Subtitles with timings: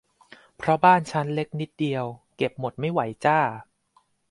[0.57, 2.05] เพราะบ้านฉันเล็กนิดเดียว
[2.37, 3.39] เก็บหมดไม่ไหวจ้า